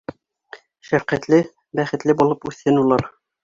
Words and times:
Шәфҡәтле, 0.87 1.39
бәхетле 1.81 2.19
булып 2.23 2.51
үҫһен 2.53 2.85
улар. 2.87 3.09